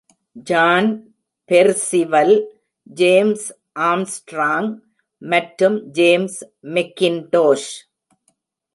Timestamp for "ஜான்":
0.49-0.87